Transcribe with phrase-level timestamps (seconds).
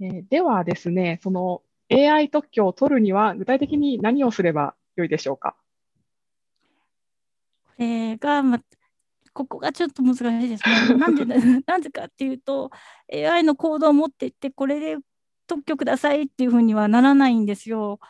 [0.00, 5.56] えーではですね、その AI 特許を取るには具体的に何をすればよいでしょうか？
[7.64, 8.60] これが、ま、
[9.32, 10.94] ここがちょっと難しいですね。
[10.96, 11.24] なんで、
[11.66, 12.70] なんでかっていうと、
[13.12, 14.96] AI のコードを持っていって、これで
[15.46, 18.00] 特許くださいっていうふうにはならないんですよ。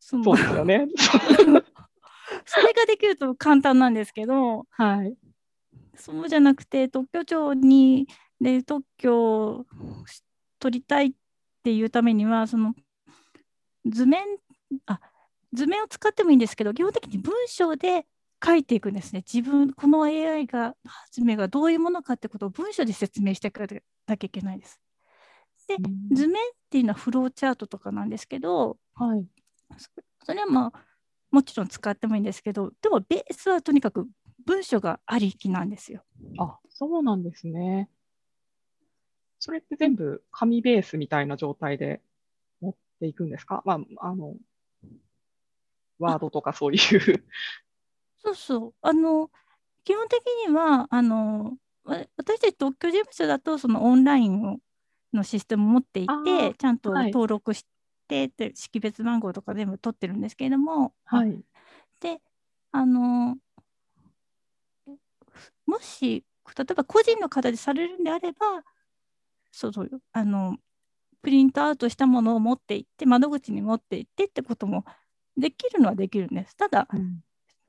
[0.00, 0.86] そのそうですよね。
[2.44, 5.16] それができると簡単なんですけど、はい。
[5.96, 8.06] そうじゃなくて、特許庁に
[8.40, 9.66] で特許を
[10.58, 11.12] 取りたいっ
[11.62, 12.74] ていうためには、その
[13.86, 14.24] 図面
[14.86, 15.00] あ、
[15.52, 18.06] 図面を使ってもいいんですけど、基本的に文章で
[18.44, 19.22] 書いていくんですね。
[19.32, 23.66] 自分、この AI が、はじめがどういうものかってことを文章で説明していか
[24.06, 24.80] なきゃいけないです。
[25.68, 29.26] で、うん図面っていうのはフローチャートとかなんですけど、はい。
[29.78, 29.90] そ
[30.24, 30.84] それはまあ、
[31.30, 34.08] もちろん使ってもいいんですけど、でもベースはとにかく
[34.44, 36.02] 文章がありきなんですよ。
[36.38, 37.88] あ、そうなんですね。
[39.38, 42.00] それって全部紙ベースみたいな状態で
[42.60, 43.62] 持っていくんですか？
[43.64, 44.34] まあ、あの、
[45.98, 47.24] ワードとかそういう。
[48.18, 48.74] そうそう。
[48.82, 49.30] あの、
[49.84, 54.58] 基本的には、あの、わ私たち特許事務所だと、そのオンラインを
[55.12, 57.64] のシステムを持っていあて、ーちゃんとはい登録し
[58.08, 61.40] て、で識別番号とか全部取ってるんですけれども、はい。
[62.00, 62.20] で、
[62.72, 63.36] あの、
[65.66, 66.24] もし、
[66.56, 68.62] 例えば個人の方でされるんであれば、
[69.56, 70.58] そうそう、あの、
[71.22, 74.84] プリントアウトしたものを持って行って、窓口に持って行ってってことも
[75.36, 76.54] できるのはできるんです。
[76.56, 77.20] ただ、うん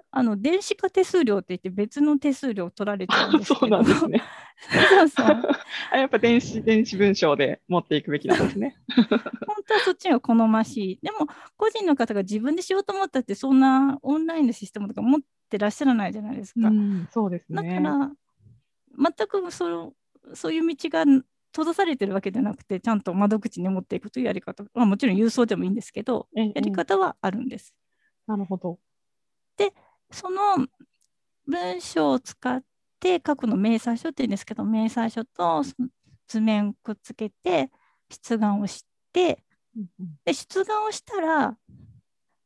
[0.09, 4.23] あの電子化手数料って言って別の手数料取られちゃうんです そうなんですね。
[4.89, 5.27] そうそう。
[5.91, 8.77] あやっぱ電子、電子文章で持っていくべきなんですね。
[9.45, 10.99] 本当はそっちが好ましい。
[11.03, 11.27] でも
[11.57, 16.69] 個人の方が自分でしようと思ったってそんなオンラインのシステムとか持ってらっしゃらないじゃないですか。
[16.69, 17.79] うん、そうですだかね。
[17.81, 18.11] ら
[18.97, 19.93] 全くその
[20.33, 21.05] そういう道が
[21.51, 27.73] 閉ざされてるわけじゃなくてちゃんと窓口に持っていくというやり方、まあ、もちろん郵送でもいいんですけどええやり方はあるんです。
[28.27, 28.79] なるほど。
[30.11, 30.67] その
[31.45, 32.63] 文章を使っ
[32.99, 35.63] て書くの明細書って言うんですけど明細書と
[36.27, 37.71] 図面くっつけて
[38.09, 39.43] 出願をして
[39.75, 41.57] うんうんで出願をしたら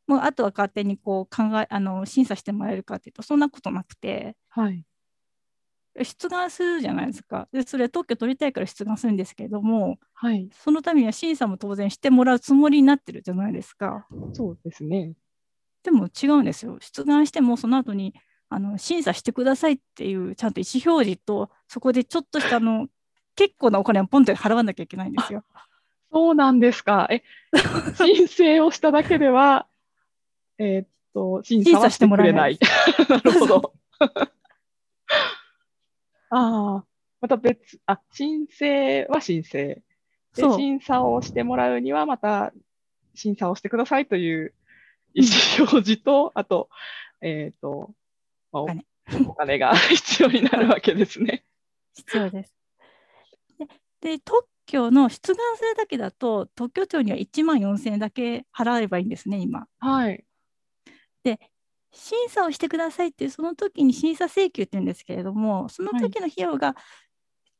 [0.07, 4.84] もうあとは勝手にこう考えあの審査してもらえるかっていうとそんなことなくてはい。
[6.03, 10.50] 出願するじゃないですかでそれ特許取りたいから出願するんですけれどもはい。
[10.53, 14.06] そのためには審査も当然してもらうつもりになってるじゃないですか。
[14.34, 15.13] そうですね。
[15.84, 16.78] でも違うんですよ。
[16.79, 18.13] 出願してもその後に
[18.47, 22.88] あの審査してくださいっていうちゃんと意思表示とそこでちょっとしたあの
[23.35, 25.44] 結構なお金をポンと払わなきゃいけないんですよ。
[26.13, 27.08] そうなんですか。
[27.09, 27.23] え、
[27.97, 29.68] 申請をしただけでは、
[30.59, 32.59] えーっと、審査はしてくれない。
[33.09, 33.73] なるほど。
[36.31, 36.86] ああ、
[37.19, 39.75] また別、あ、申請は申請。
[39.75, 39.84] で、
[40.34, 42.53] そう審査をしてもらうには、また
[43.14, 44.53] 審査をしてくださいという
[45.14, 46.70] 意思表示と、あと、
[47.22, 47.94] えっと、
[48.52, 48.86] まあおお金
[49.28, 51.44] お金が 必要になるわけですね。
[51.94, 52.56] 必要です。
[53.59, 53.68] で
[54.00, 59.68] で特許の出願するだけだと特許庁には1万4000円だけ払えばいいんですね今。
[59.80, 60.24] はい。
[61.91, 66.75] 審査をしてくださいっていうその時に審査請求って言うんですけれどもその時の費用が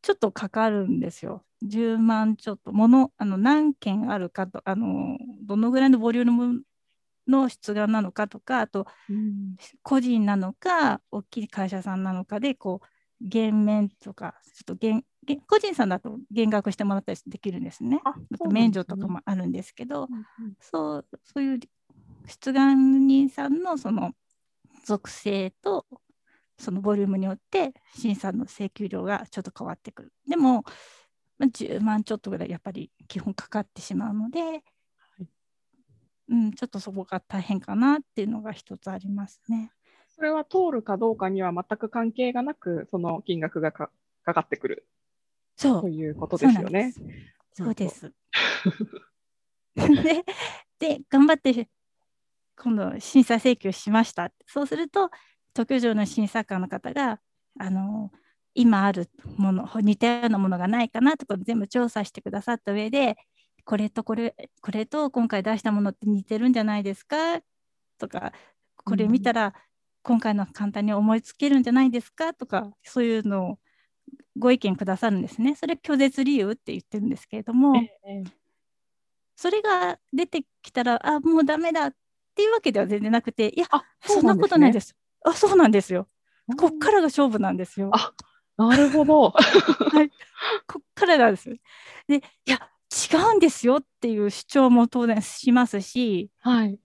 [0.02, 1.44] ちょっとかかるんですよ。
[1.64, 6.64] 10万ちょっとものあの何件あるかとあのどのぐらいのボリューム
[7.28, 12.88] の出願なのかとかあとうん個人なのか大きい会社さんなのかでこう
[13.22, 18.02] 減免とかちょっと減減個人さんだと減額してもらったりできるんですね。
[18.04, 18.16] あ、
[18.50, 21.60] 免除とかもあるんですけど、うんうんそうそういう
[22.28, 24.14] 出願人さんのその
[24.86, 25.86] 属性と
[26.58, 30.14] そのボリュームによって審査の請求量がちょっと変わってくる。
[30.28, 30.64] でも、
[31.40, 34.64] まあ、10万ちょっとぐらいやっぱり基本かかってしまうので、
[36.30, 39.72] うん、ちょっとそこが大変かなっていうのが一つありますね。
[40.08, 43.90] それは通るかどうかには全く関係がなく、その金額がか
[44.24, 44.88] かかってくる
[45.56, 46.94] そうということですよね。
[47.54, 48.14] そうです。
[49.76, 50.24] で
[50.80, 51.68] で、頑張って
[52.62, 54.32] 今度審査請求しました。
[54.46, 55.10] そうすると、
[55.54, 57.20] 特許庁の審査官の方が、
[57.60, 58.12] あの
[58.54, 63.18] 今あるもの、似たようなものがないかなとか全部調査してくださった上で、
[63.66, 67.42] これとこれ、これと今回出したものって似てるんじゃないですか？
[67.98, 68.32] とか、
[68.76, 69.54] これ見たら
[70.04, 72.34] 今回の簡単に思いつけるんじゃないですか？
[72.34, 73.60] とか、そういうのを
[74.38, 75.56] ご意見くださるんですね。
[75.56, 78.24] それ拒絶理由って言ってるんですけれども、ええ
[79.36, 81.92] それが出てきたら、あ、もうダメだ
[82.32, 84.96] っていうわけでは全然なくて、いや、あ、そんなことないですす。
[85.26, 86.08] あ、そうなんですよ。
[86.48, 86.56] ね。
[86.56, 87.92] こっからが勝負なんですよ。
[87.94, 88.14] あ
[88.58, 89.32] なるほど。
[89.36, 90.10] はい。
[90.68, 91.50] こっからなんです。
[92.08, 96.80] で、いや、違うんですよっていう主張も当然しますし、はい。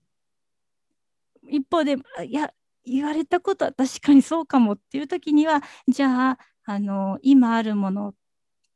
[1.49, 2.53] 一方でいや
[2.85, 8.15] 言われたことは確かにそうかもっていう時にはじゃああの今あるもの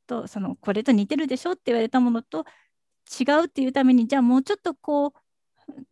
[0.06, 2.44] とそのこれと似てるでしょって言われたものと
[3.20, 5.12] 違うっていうためにじゃあもうちょっとこう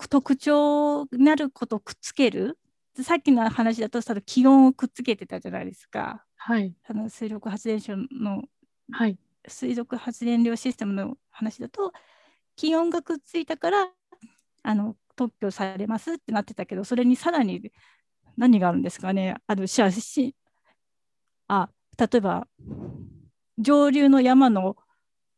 [0.09, 2.59] 特徴になることをくっつける
[3.03, 6.75] さっきの話だとその気温をくっつけてたじゃないですかはい。
[6.89, 8.43] あの水力発電所の
[8.91, 9.19] はい。
[9.47, 11.93] 水力発電量システムの話だと
[12.57, 13.89] 気温がくっついたから
[14.63, 17.73] あの特許されますってなってたけどそれにさらに
[18.37, 19.37] 何があるんですかね？
[19.47, 20.35] あのし
[21.49, 22.47] あ例えば
[23.59, 24.77] 上流の山の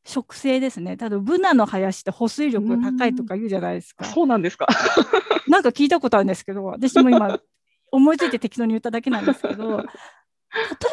[0.04, 0.96] 植生ですね。
[0.96, 4.04] 多分ブナの林って保水力が高いとか言うじゃないですか。
[4.04, 4.66] そうなんですか。
[5.48, 7.38] なんか聞いたことあるんですけど、私も今
[7.92, 9.86] 思いついて適当に言っただけなんですけど、例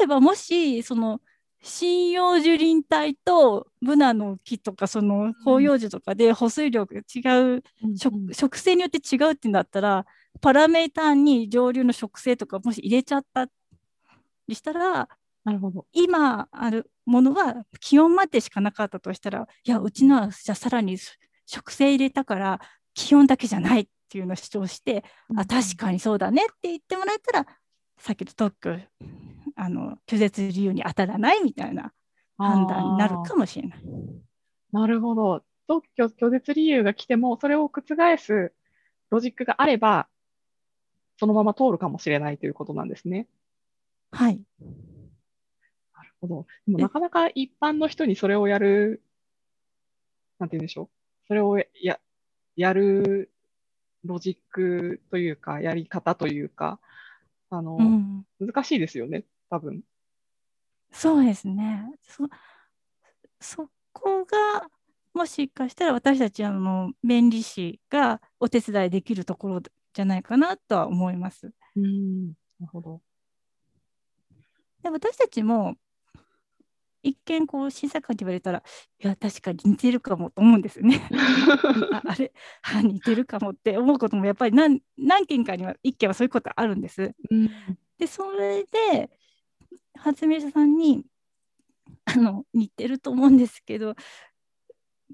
[0.03, 1.21] えばもしその
[1.63, 7.63] 針葉樹林帯とブナの木とかその広葉樹とかで保水力が違う、
[7.95, 10.05] 植植生によって違うってなったら
[10.41, 13.47] パラメーターに上流の植生とかもし入れちゃった
[14.47, 15.09] りしたら
[15.47, 15.85] なるほど。
[15.93, 20.97] 今あるものは気温までしかなかったとしたらいやうちのはじゃあさらに
[21.45, 22.59] 植生入れたから
[22.93, 25.05] 気温だけじゃないっていうのを主張して、
[25.37, 27.47] あ確かにそうだねって言ってもらえたら
[27.97, 28.77] さっきの特許
[29.55, 31.93] あの拒絶理由に当たらないみたいな
[32.37, 33.79] 判断になるかもしれない。
[34.73, 35.43] なるほど。
[35.69, 37.83] 特許拒絶理由が来ても、それを覆
[38.17, 38.51] す
[39.11, 40.09] ロジックがあれば、
[41.17, 43.27] そのまま通るかもしれないということなんですね。
[44.11, 44.41] はい。
[46.21, 46.45] ほど。
[46.67, 49.01] でもなかなか一般の人にそれをやる、
[50.39, 50.89] なんて言うんでしょう。
[51.27, 51.99] それをや、
[52.55, 53.31] やる
[54.03, 56.79] ロジックというか、やり方というか、
[57.49, 59.81] あの、うん、難しいですよね、多分。
[60.91, 61.85] そうですね。
[62.01, 62.27] そ、
[63.39, 64.69] そこが、
[65.13, 69.61] もしかしたら私たちあの弁理士がお手伝いできるところ
[69.93, 71.51] じゃないかなとは思います。
[71.75, 73.01] うん、なるほど。
[74.83, 75.75] で私たちも
[77.07, 78.61] 一見こう審査官って言われたら
[78.99, 81.01] いや確かに似てるかもと思うんですよね。
[81.93, 82.33] ああれ？
[82.61, 87.15] あ似てるかもって思うこともやっぱり何何件かには一件はそういうことあるんです。
[87.31, 87.49] うん、
[87.97, 89.09] でそれで
[89.95, 91.05] 発明者さんに
[92.05, 93.95] あの似てると思うんですけど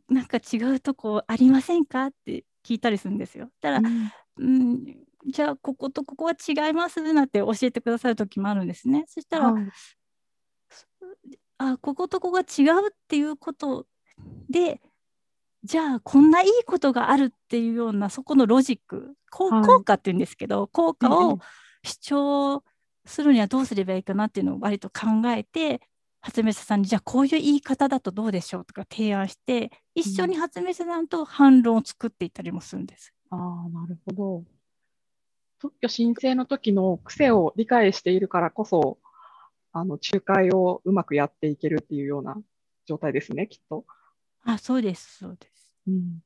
[0.10, 3.52] なんか違うとこありませんかって聞いたりするんですよ。
[3.62, 3.82] たら、
[4.38, 4.84] うん、
[5.28, 9.06] じゃあこことここは違いますなんて教えてくださる時もあるんですね。
[9.08, 9.64] そしたら、はい
[11.58, 13.86] あこことここが違うっていうこと
[14.50, 14.82] で
[15.64, 21.40] じゃあこんないいことがあるっていうようなそこのロジック効果っていうんですけど、効果えを
[21.84, 22.64] 主張
[23.06, 25.82] するにはどうすればいいかなっていうのを割と考えて
[26.22, 33.14] 発明者さんにじゃあこういう言い方だとどうでしょうとか提案して一緒に発明者さんと反論を作っていったりもするんです。
[33.30, 34.44] ああ、なるほど。
[35.60, 38.98] 特許申請の時の癖を理解しているからこそ、
[39.74, 42.38] あの、仲介をうまくやっていけるっていうような
[42.86, 43.86] 状態ですね、きっと。
[44.44, 45.74] あそうですそうです。
[45.88, 46.20] うん。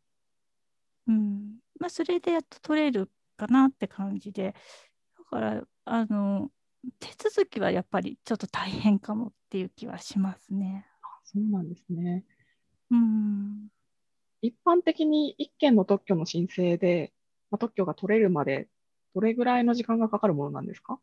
[1.07, 4.53] うんまあ、それでやっと取れるかなって感じで
[5.17, 6.49] だからあの
[6.99, 10.85] 手続きはやっぱりちょっと大変かもっていう気はしますね。
[11.23, 12.25] そうなんですね。
[12.91, 13.67] うん
[14.41, 17.13] 一般的に一件の特許の申請で、
[17.51, 18.69] まあ、特許が取れるまで、
[19.16, 20.99] どれぐらいの時間がかかるものなんですか？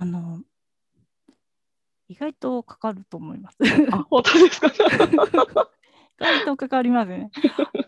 [0.00, 0.40] あの
[2.08, 3.58] 意外とかかると思います。
[3.90, 4.68] あ、本当ですか？
[6.20, 7.30] 意外とかかりますね。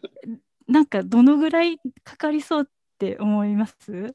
[0.68, 2.66] なんかどのぐらいかかりそうっ
[2.98, 4.14] て思います？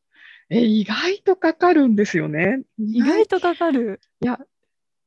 [0.49, 2.61] え、意外とかかるんですよね。
[2.77, 3.99] 意外とかかる。
[4.21, 4.39] いや、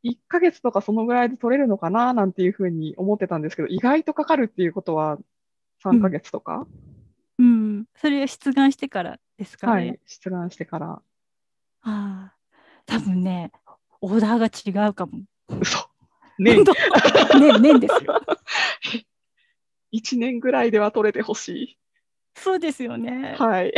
[0.03, 2.13] 1ヶ月とかそのぐらいで取れるのかな？
[2.13, 5.19] なんていうふうに思ってたんですけど、意外とかかるっていうことは
[5.85, 6.67] 3ヶ月とか、
[7.39, 9.73] うん、それは出願してからですかね。
[9.73, 10.87] はい、出願してから。
[10.91, 11.03] あ
[11.83, 12.35] あ、
[12.89, 13.53] 多分ね、
[14.01, 15.21] オーダーが違うかも。
[15.61, 15.89] 嘘。
[16.39, 16.65] 年、
[17.39, 18.21] ね、年ですよ。
[19.93, 21.79] 1年ぐらいでは取れてほし
[22.35, 23.43] そうですよねい。。
[23.43, 23.75] はい。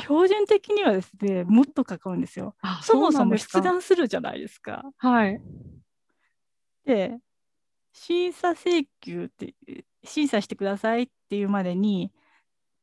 [0.00, 2.56] 標準的にはですね、もっとかかるんですよ。
[2.62, 4.72] あそもそも出願するじゃないですか。
[4.72, 5.40] ですかはい。
[6.84, 7.18] で、
[7.92, 9.54] 審査請求って、
[10.04, 12.10] 審査してくださいっていうまでに、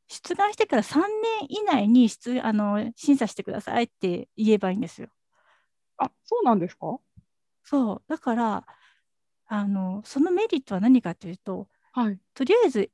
[0.08, 1.06] 出願してから3年
[1.48, 5.08] 以内に出あの審査してくださいって言えばいいんですよ。
[5.98, 6.98] あ、そうなんですか？
[7.62, 8.02] そう。
[8.08, 8.66] だから、
[9.46, 12.18] あの、そのメリットは何かというと、はい。
[12.34, 12.90] とりあえず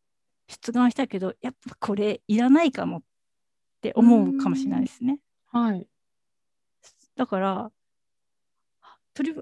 [0.48, 3.02] 出願したけど、やっぱこれいらないかもっ
[3.80, 5.20] て思うかもしれないですね。
[5.46, 5.88] はい。
[7.16, 7.72] だから、
[9.14, 9.34] とり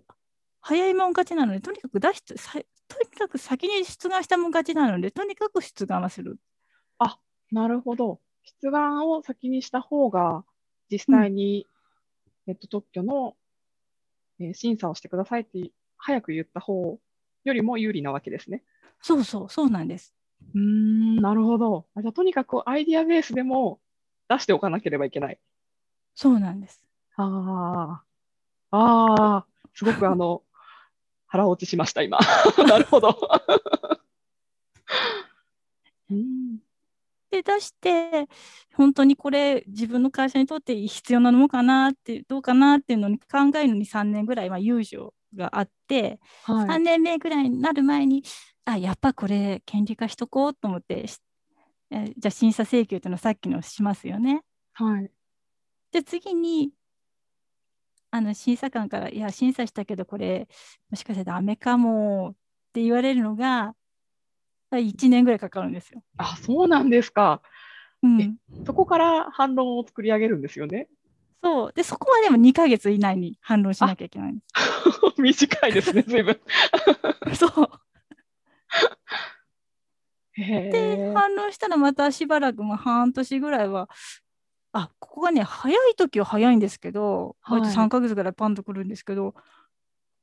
[0.60, 2.52] 早いもん勝ちなので、とにかく出してさ
[2.88, 6.38] とにかく先に出願したもん勝ちなので、とにかく出願はする。
[7.50, 8.20] なるほど。
[8.60, 10.44] 出願を先にした方が、
[10.90, 11.66] 実際に、
[12.46, 13.37] えっと、特許の、
[14.40, 16.98] えー審査をしてくださいって早く言った方
[17.44, 18.62] よりも有利なわけですね。
[19.00, 20.14] そうそう、そうなんです。
[20.54, 21.86] うーん、なるほど。
[21.94, 23.80] あじゃあ、とにかくアイディアベースでも
[24.28, 25.38] 出しておかなければいけない。
[26.14, 26.82] そうなんです。
[27.16, 28.02] あ
[28.70, 30.42] あ、ああ、すごくあの、
[31.26, 32.18] 腹落ちしました、今。
[32.68, 33.16] なるほど。
[36.10, 36.37] うん、
[37.42, 38.26] で、出して、
[38.74, 43.26] 本当にこれ、自分の会社にとって必要なのかなって、どうかなっていうのに考
[43.56, 46.82] えるのに3年ぐらいは猶予があって、3はい。
[46.82, 48.22] 年目ぐらいになる前に、
[48.64, 51.18] あ、やっぱこれ、権利化しとこうと思って、し
[51.90, 54.42] えーじゃあ審査請求っていうのはさっきのしますよね。
[54.72, 55.10] はい。
[55.92, 56.72] で、次に、
[58.10, 60.48] あの審査官から、いや、審査したけど、これ、
[60.90, 62.34] もしかしてダメかもっ
[62.72, 63.74] て言われるのが、
[64.76, 66.02] 1年ぐらいかかるんですよ。
[66.18, 67.42] あ、そうなんですか。
[68.02, 68.30] うんえ
[68.64, 70.88] そこから反論を作り上げるんですよね。
[71.42, 71.72] そう。
[71.72, 74.42] で、そこはでも2ヶ月以内に反論しなきゃいけないんで
[75.18, 76.40] 短いですね、随分。
[77.32, 77.36] す。
[77.46, 77.70] そう。
[80.32, 81.14] へで、え。
[81.14, 83.88] 反論したらまたしばらく、まあ、半年ぐらいは、
[84.72, 89.34] あ、ここがね、早い時は早いんですけど、はい割と3ヶ月ぐらいパンと来るんですけど、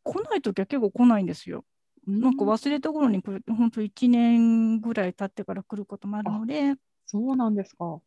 [0.03, 1.65] 来ない時は結構来ないんですよ。
[2.07, 7.99] なんか忘れた頃に来ると、本当1年ぐらい経ってから来ることもあるので、そうなんですか。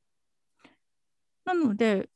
[1.44, 2.08] なので、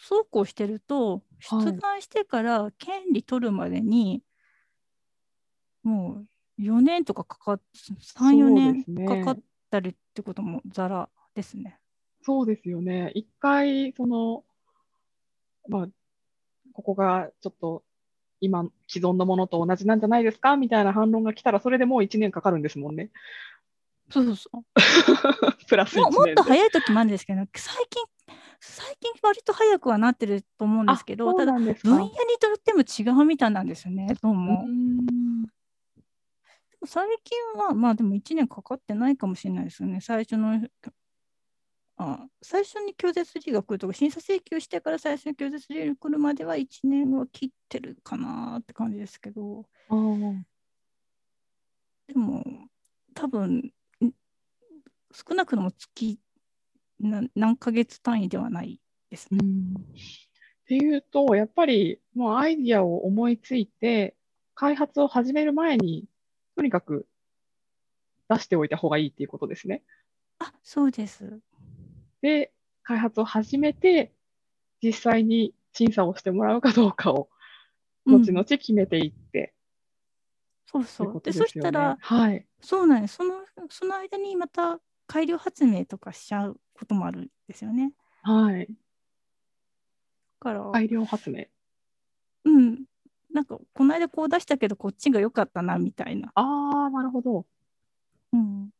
[0.00, 4.22] そうこうしてると、はい出願してから権利取るまでに、
[5.84, 6.24] も
[6.58, 7.60] う4年とかかかっ、
[8.00, 9.38] 3、4そう年かかっ
[9.70, 11.78] たりってこともざらですね。
[12.22, 13.12] そうですよね。
[13.14, 14.44] 一回、その、
[15.68, 15.88] まあ、
[16.72, 17.84] ここがちょっと
[18.40, 20.56] 今、既存のものと同じなんじゃないですか？
[20.56, 23.10] みたいな反論が来たら、それでもう1年かかるんですもんね。
[24.10, 24.64] そうそうそう。
[25.68, 26.48] プラス1も年もっとで。
[26.50, 28.04] 早い時もあるんですけど、最近、
[28.60, 31.52] 最近割と早くはなってると思うんですけど、ただ。
[31.52, 31.74] 分野に
[32.40, 34.66] とっても違うみたいなんですよね、どううも。
[36.86, 40.00] 最近は、まあでも1年かかってないかもしれないですよね。
[40.00, 40.58] 最初の、
[42.00, 49.64] あ最初に拒絶理が来るとか、審査請求してから最初に拒絶理が来るまでは1年は切ってるかなって感じですけど、
[52.06, 52.44] でも、
[53.14, 53.72] 多分ん
[55.12, 56.20] 少なくとも月
[57.00, 59.38] な何ヶ月単位ではないですね。
[59.42, 64.14] うんっていうと、やっぱりもうアイディアを思いついて、
[64.54, 66.04] 開発を始める前に、
[66.56, 67.06] とにかく
[68.28, 69.82] 出しておいた方がいいっていうことですね。
[70.40, 71.40] あ、そうです。
[72.22, 74.12] で、開発を始めて、
[74.82, 77.28] 実際に審査をしてもらうかどうかを、
[78.06, 79.54] うん後々決めていって、
[80.70, 81.20] そうそう。
[81.22, 81.36] で、ね。
[81.38, 82.46] そしたら、はい。
[82.60, 83.16] そうなんです。
[83.16, 83.34] その、
[83.70, 87.92] その間にまた改良発明とかしちゃうこともあるんですよね。
[88.22, 88.66] はい。
[88.66, 88.74] だ
[90.40, 91.44] から、改良発明。
[92.44, 92.84] うん。
[93.32, 96.30] なんか、この間こう出したけど、こっちが良かったな、みたいな。
[96.34, 97.46] ああ、なるほど。
[98.32, 98.70] うん。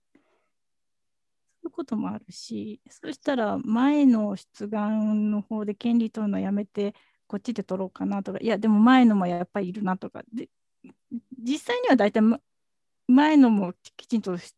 [1.62, 6.94] そういうこともあるし、そしたら、前の出願の方で権利取るのやめて、
[7.26, 10.48] こっちで取ろうかなとか、いや、でも前のもやっぱりいるなとか、で
[11.38, 12.40] 実際には大体、ま
[13.08, 14.54] 前のもきちんとし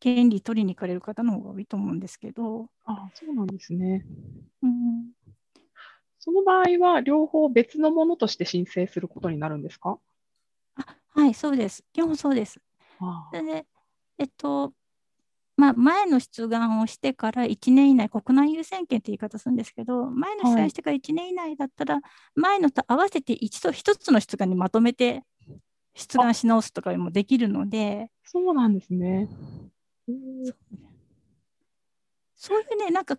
[0.00, 4.04] 権利取りに行かれる方の方が多いと思うんですけど、ああ、そうなんですね。
[4.62, 5.12] うん、
[6.18, 9.98] その場合は、両方別のものとして申請することになるんですか？
[10.76, 11.84] あはい、そうです。
[11.92, 12.60] 基本そうです。
[13.00, 13.66] あそれで、
[14.18, 14.72] えっと、
[15.56, 22.00] まあ、前の出願をしてから1年以内、国内優先権って言い方するんですけど、前の出はい願してから1年以内だったら、
[22.34, 25.22] 前のと合わせて一度、一つの出願にまとめて
[25.94, 29.28] 出願し直すとかもできるので、そうなんですね。
[32.34, 33.16] そういうね、なんか、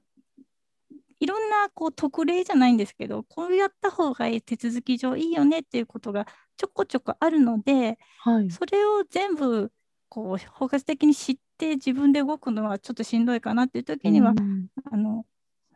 [1.19, 6.27] いろんなこう特例じゃないんですけど、こうやった方がいい手続き上いいよねっていうことが
[6.57, 8.51] ちょこちょこあるので、はい。
[8.51, 9.71] それを全部
[10.09, 15.25] こう包括的に知って自分で動くのはちょっとしんどいかなっていう時には、うんあの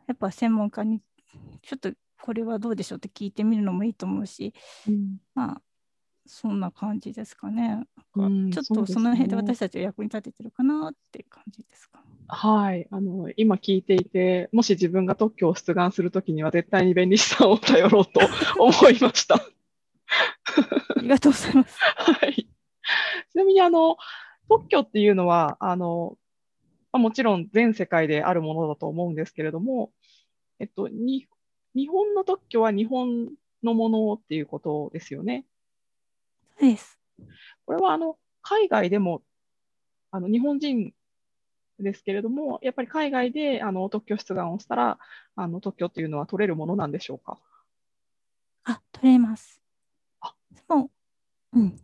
[0.06, 1.00] やっぱ専門家に
[1.62, 4.52] ちょっとこれはどうでしょうって聞いてみるのもいいと思うし、
[4.88, 5.62] うんまあ
[6.26, 7.84] そんな感じですかね。
[8.14, 12.02] うんちょっとその辺でね私たちは役に立ててるかなって感じですか。
[12.28, 12.86] はい。
[12.90, 18.20] あの、今聞いていて、もし自分が特許を出願するときには絶対に弁理士さんを頼ろうと
[18.58, 19.34] 思いました。
[20.96, 21.78] ありがとうございます。
[21.80, 22.34] はい。
[22.34, 23.96] ちなみに、あの、
[24.50, 26.18] 特許っていうのは、あの、
[26.92, 29.92] まあ、もちろん全世界であるものだと思うんですけれども、
[30.58, 31.28] えっと、に、
[31.76, 33.30] 日本の特許は日本
[33.62, 35.46] のものっていうことですよね。
[36.58, 36.98] そうです。
[37.64, 39.22] これは、あの、海外でも、
[40.10, 40.92] あの、日本人
[41.78, 44.98] ですけれども、やっぱり海外で、あの、特許出願をしたら、
[45.36, 47.38] あの、特許っていうのは取れるものなんでしょうか？
[48.64, 49.62] あ、取れます。
[50.20, 50.34] あ
[50.68, 50.90] でも、
[51.52, 51.76] うん、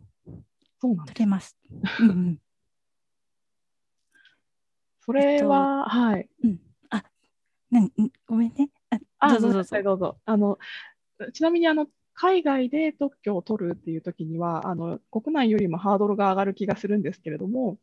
[0.81, 1.15] そうなんです。
[1.15, 1.57] 取れます。
[2.01, 2.41] うんうん
[5.07, 6.29] それは、はい。
[7.71, 7.91] 何ん
[8.27, 8.69] ごめんね。
[9.19, 9.83] ああ、どうぞどうぞ。
[9.83, 10.17] どうぞ。
[10.25, 10.59] あの、
[11.33, 17.77] ちなみに、あの、海外で特許を取るっていう時には、あの、国内よりもハードルが上がる気がするんですけれども、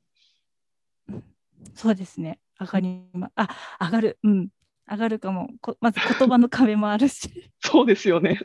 [1.75, 2.41] そうですね。
[2.61, 3.49] 上がりま、あ、
[3.81, 4.19] 上がる。
[4.23, 4.49] うん。
[4.91, 5.49] 上がるかも。
[5.63, 8.41] こまず言葉の壁もあるし、 そうですよね。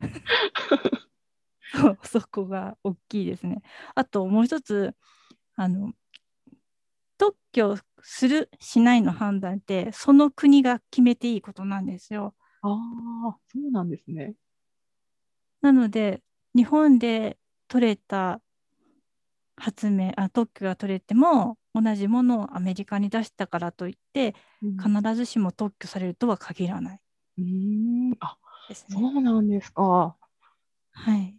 [2.04, 3.62] そこが大きいですね。
[3.94, 4.94] あともう一つ、
[5.56, 5.92] あの、
[7.18, 12.34] 特許する、しないの判断って、その国が決めていいことなんですよ。
[12.62, 14.34] ああ、そうなんですね。
[15.60, 16.22] なので、
[16.54, 18.40] 日本で取れた
[19.56, 27.00] 発明、あ、特許が取れても、同じものをアメリカに出したからといって、うん必ずしも特許されるとは限らない
[27.38, 27.44] うー
[28.10, 29.06] ん、あ、ですそね。
[29.08, 30.16] うなんですか。
[30.92, 31.38] はい。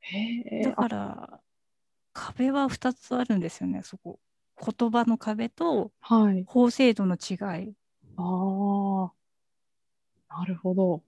[0.00, 1.40] へえ、だから、
[2.14, 4.20] 壁は2つあるんですよね、そこ。
[4.60, 5.90] 言葉の壁と。
[6.46, 7.74] 法制度の違い。
[8.16, 9.10] あ
[10.28, 11.02] あ、なるほど。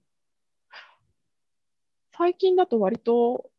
[2.14, 3.50] 最近だと割と、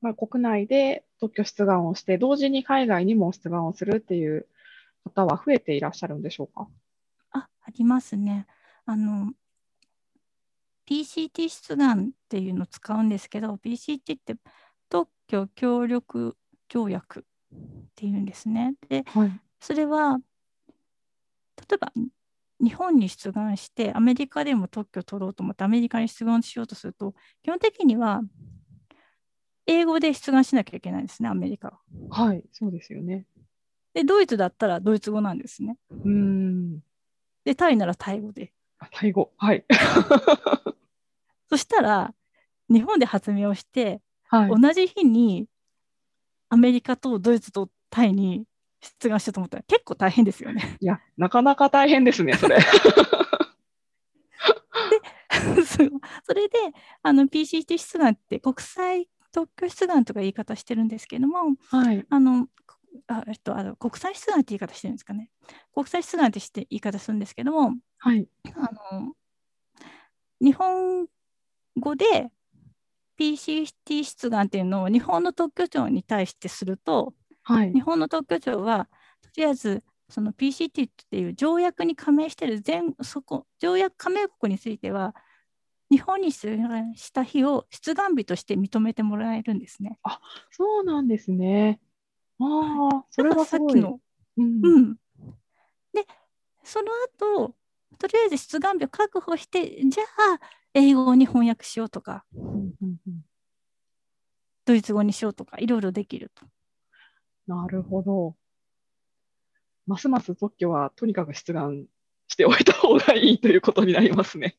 [0.00, 4.46] まあ、国内で特許出願をして、同時に海外にも出願をするっていう
[5.04, 6.68] 方は増えていらっしゃるんでしょうか？
[7.32, 8.46] あ、ありますね。
[8.84, 9.32] あの、
[10.88, 14.36] PCT 出願っていうのを使うんですけど、PCT って
[14.88, 16.36] 特許協力
[16.68, 18.74] 条約っていうんですね。
[18.88, 19.40] で、はい。
[19.60, 20.18] それは、
[21.56, 21.92] 例えば
[22.60, 28.22] 日本に出願して、アメリカでも特許を取ろうと思って、アメリカに出願しようとすると、基本的には
[29.66, 31.80] 英語で出願しなきゃいけないんですね、アメリカは。
[32.10, 33.26] はい、そうですよね。
[33.94, 35.76] で、ドイツだったらドイツ語なんですね。
[36.04, 36.80] うーん。
[37.44, 38.52] で、タイならタイ語で。
[38.78, 39.32] あタイ語。
[39.36, 39.64] はい。
[41.48, 42.14] そしたら、
[42.68, 44.50] 日本で発明をして、はい。
[44.50, 45.46] 同じ日に
[46.48, 48.44] アメリカとドイツとタイに
[49.00, 50.76] 出願しようと思ったら結構大変ですよね。
[50.80, 52.58] いや、なかなか大変ですね、それ。
[55.66, 55.90] そう
[56.24, 56.58] それで
[57.02, 62.04] あの PCT 出願って国際特許出願とか言い方してるんですけどもはい。
[62.08, 62.48] あの
[63.08, 65.30] あ、えっと、あの国際出願って言い方してるんですかね
[65.74, 68.28] 国際出願ってして言い方するんですけどもはい。
[68.54, 69.14] あの
[70.40, 71.06] 日本
[71.76, 72.30] 語で
[73.18, 77.80] PCT 出願っていうのを日本の特許庁に対してするとはい日。
[77.80, 78.88] 本の特許庁は
[79.22, 85.14] とりあえずその PCT っていう条約に加盟している全そこ条約加盟国については
[85.90, 89.98] 日本に出願した日を出願日として認めてもらえるんですね。
[90.50, 91.80] そうなんですね。
[92.40, 93.72] ああ、それはすごい。
[93.72, 94.00] さっきの、
[94.36, 94.94] うんうん、
[95.92, 96.04] で
[96.64, 97.54] その後
[97.98, 100.40] とりあえず出願日を確保してじゃあ
[100.76, 102.26] 英語に翻訳しようとか
[104.66, 106.44] ドイツ語にしようとかいろいろできると。
[107.46, 108.36] なるほど。
[109.86, 111.86] ますます特許はとにかく出願
[112.28, 114.56] しておいた方がいいということになりますね。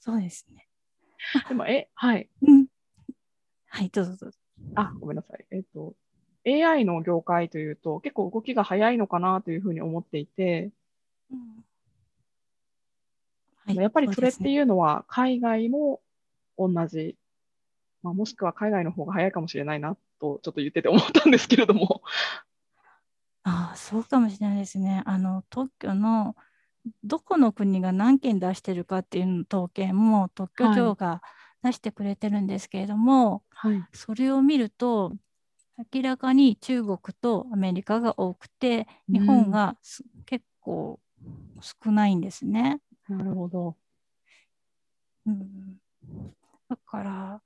[0.00, 0.66] そうですね。
[1.48, 2.30] でも、え、はい。
[2.40, 2.66] うん、
[3.68, 4.38] はいどうぞどうぞ。
[4.76, 5.44] あ、ごめんなさい。
[5.50, 5.94] えっと、
[6.44, 10.70] AI の業界というと結構動きが早いのかなというふうに思っていて、
[11.30, 11.66] うん
[13.66, 16.00] はいやっぱりそれってういうのは海外も
[16.56, 17.16] 同じ、
[18.02, 22.02] まあ、もしくは海外の方が早いかもしれないなとちょっと言ってて思ったんですけれども。
[23.42, 25.02] ああ、そうかもしれないですね。
[25.06, 26.34] あの特許の
[27.04, 31.22] どこの国が何件出してるかっていうの統計も特許庁が
[31.62, 33.84] 出してくれてるんですけれども、はい。
[33.92, 35.12] それを見ると
[35.92, 40.98] 明らかに中国とアメリカが多くて日本がす結構
[41.60, 42.80] 少ないんですね。
[43.08, 43.76] なるほど。
[45.26, 45.76] うん、
[46.68, 47.40] だから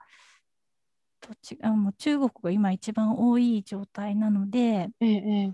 [1.20, 5.52] どっちあもう中国が今一番多い状態なので、ええ、ええ。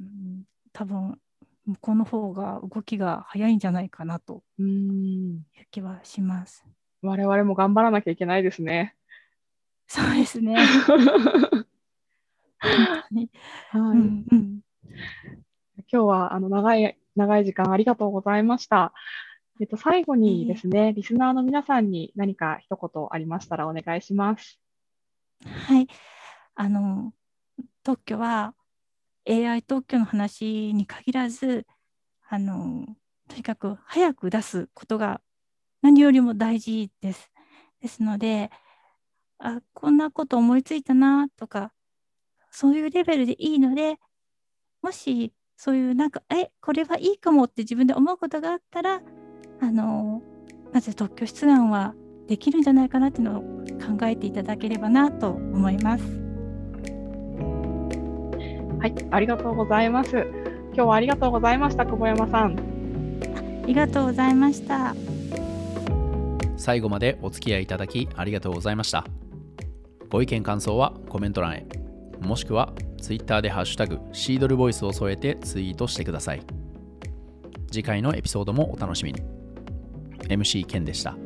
[0.00, 1.18] うん、多分
[1.64, 5.36] 向こうの方が動きが早いんじゃないかなとうーん。
[5.36, 6.64] いう気はします。
[7.02, 8.94] 我々も頑張らなきゃいけないですね。
[9.88, 10.56] そうですね。
[12.66, 13.28] はい。
[13.72, 14.60] うんうん
[15.92, 18.92] 今日はあの長い、長い時間ありがとうございました。
[19.60, 24.60] えっと、最後にですね、リスナーの皆さんに何か一言ありましたらお願いします。
[25.44, 25.88] はい。
[26.54, 27.12] あの、
[27.82, 28.54] 特許は
[29.28, 31.66] AI 特許の話に限らず、
[32.28, 32.86] あの、
[33.28, 35.20] とにかく早く出すことが
[35.82, 37.30] 何よりも大事です。
[37.80, 38.50] ですので、
[39.38, 41.72] あこんなこと思いついたなとか
[42.50, 43.98] そういうレベルでいいので
[44.82, 49.00] もしそういうなんかえこれはいいかもって自分で思うことがあったら
[49.60, 50.22] あの
[50.72, 51.94] まず特許出願は
[52.28, 56.04] できるんじゃないかなっていうのを考えていただければなと思います。
[58.78, 60.10] はい、ありがとうございます。
[60.74, 62.56] 今日はありがとうございました、久保山さん。
[63.64, 64.94] ありがとうございました。
[66.56, 69.04] 最後までお付き合いいただきありがとうございました。
[70.10, 71.66] ご意見感想はコメント欄へ、
[72.20, 76.42] もしくは Twitter でハッシュタグシードルボイスを添えてツイートしてください。
[77.70, 79.20] 次回のエピソードもお楽しみに。
[80.28, 81.16] MC ケンでした。